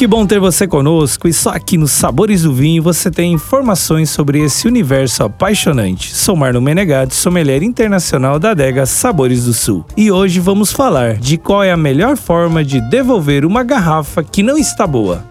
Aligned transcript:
Que 0.00 0.06
bom 0.06 0.24
ter 0.24 0.40
você 0.40 0.66
conosco 0.66 1.28
e 1.28 1.32
só 1.34 1.50
aqui 1.50 1.76
nos 1.76 1.90
Sabores 1.90 2.44
do 2.44 2.54
Vinho 2.54 2.82
você 2.82 3.10
tem 3.10 3.34
informações 3.34 4.08
sobre 4.08 4.40
esse 4.40 4.66
universo 4.66 5.24
apaixonante. 5.24 6.16
Sou 6.16 6.34
Marlon 6.34 6.62
Menegatti, 6.62 7.14
sommelier 7.14 7.62
internacional 7.62 8.38
da 8.38 8.52
adega 8.52 8.86
Sabores 8.86 9.44
do 9.44 9.52
Sul. 9.52 9.84
E 9.98 10.10
hoje 10.10 10.40
vamos 10.40 10.72
falar 10.72 11.16
de 11.18 11.36
qual 11.36 11.62
é 11.62 11.70
a 11.70 11.76
melhor 11.76 12.16
forma 12.16 12.64
de 12.64 12.80
devolver 12.88 13.44
uma 13.44 13.62
garrafa 13.62 14.24
que 14.24 14.42
não 14.42 14.56
está 14.56 14.86
boa. 14.86 15.22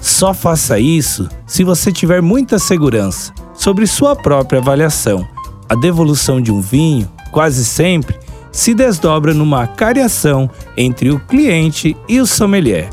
Só 0.00 0.34
faça 0.34 0.76
isso 0.80 1.28
se 1.46 1.62
você 1.62 1.92
tiver 1.92 2.20
muita 2.20 2.58
segurança 2.58 3.32
sobre 3.54 3.86
sua 3.86 4.16
própria 4.16 4.58
avaliação. 4.58 5.24
A 5.68 5.76
devolução 5.76 6.40
de 6.40 6.50
um 6.50 6.60
vinho, 6.60 7.08
quase 7.30 7.64
sempre, 7.64 8.18
se 8.50 8.74
desdobra 8.74 9.32
numa 9.32 9.68
cariação 9.68 10.50
entre 10.76 11.12
o 11.12 11.20
cliente 11.20 11.96
e 12.08 12.18
o 12.18 12.26
sommelier 12.26 12.90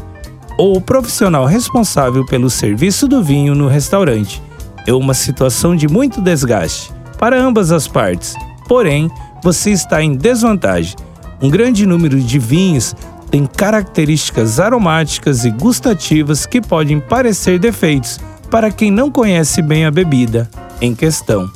ou 0.58 0.76
o 0.76 0.82
profissional 0.82 1.46
responsável 1.46 2.26
pelo 2.26 2.50
serviço 2.50 3.08
do 3.08 3.24
vinho 3.24 3.54
no 3.54 3.68
restaurante. 3.68 4.42
É 4.86 4.94
uma 4.94 5.14
situação 5.14 5.76
de 5.76 5.88
muito 5.88 6.22
desgaste 6.22 6.92
para 7.20 7.40
ambas 7.40 7.72
as 7.72 7.88
partes. 7.88 8.34
Porém, 8.68 9.10
você 9.44 9.72
está 9.72 10.02
em 10.02 10.16
desvantagem. 10.16 10.96
Um 11.42 11.50
grande 11.50 11.86
número 11.86 12.20
de 12.20 12.40
vinhos 12.40 12.96
tem 13.30 13.46
características 13.46 14.60
aromáticas 14.60 15.46
e 15.46 15.52
gustativas 15.52 16.46
que 16.46 16.62
podem 16.62 17.00
parecer 17.00 17.60
defeitos 17.60 18.20
para 18.50 18.72
quem 18.72 18.90
não 18.90 19.12
conhece 19.12 19.62
bem 19.62 19.86
a 19.86 19.92
bebida 19.92 20.50
em 20.82 20.96
questão. 20.96 21.50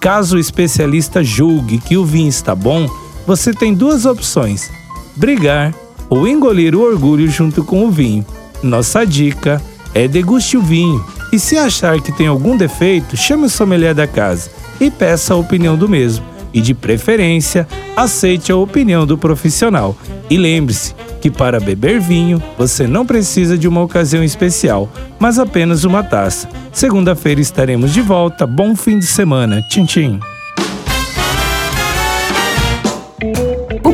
Caso 0.00 0.36
o 0.36 0.40
especialista 0.40 1.24
julgue 1.24 1.78
que 1.78 1.96
o 1.96 2.04
vinho 2.04 2.28
está 2.28 2.54
bom, 2.54 2.86
você 3.26 3.52
tem 3.52 3.72
duas 3.72 4.04
opções: 4.04 4.70
brigar 5.16 5.74
ou 6.10 6.28
engolir 6.28 6.74
o 6.74 6.82
orgulho 6.82 7.28
junto 7.30 7.64
com 7.64 7.86
o 7.86 7.90
vinho. 7.90 8.24
Nossa 8.64 9.04
dica 9.04 9.60
é 9.94 10.08
deguste 10.08 10.56
o 10.56 10.62
vinho 10.62 11.04
e 11.30 11.38
se 11.38 11.58
achar 11.58 12.00
que 12.00 12.10
tem 12.10 12.26
algum 12.26 12.56
defeito, 12.56 13.16
chame 13.16 13.44
o 13.44 13.50
sommelier 13.50 13.94
da 13.94 14.06
casa 14.06 14.50
e 14.80 14.90
peça 14.90 15.34
a 15.34 15.36
opinião 15.36 15.76
do 15.76 15.88
mesmo. 15.88 16.24
E 16.52 16.60
de 16.60 16.72
preferência, 16.72 17.66
aceite 17.96 18.52
a 18.52 18.56
opinião 18.56 19.04
do 19.04 19.18
profissional. 19.18 19.96
E 20.30 20.36
lembre-se 20.36 20.94
que 21.20 21.30
para 21.30 21.60
beber 21.60 22.00
vinho, 22.00 22.42
você 22.56 22.86
não 22.86 23.04
precisa 23.04 23.58
de 23.58 23.66
uma 23.66 23.82
ocasião 23.82 24.22
especial, 24.22 24.88
mas 25.18 25.38
apenas 25.38 25.84
uma 25.84 26.02
taça. 26.02 26.48
Segunda-feira 26.72 27.40
estaremos 27.40 27.92
de 27.92 28.00
volta. 28.00 28.46
Bom 28.46 28.76
fim 28.76 28.98
de 28.98 29.06
semana. 29.06 29.60
Tchim, 29.68 29.84
tchim. 29.84 30.20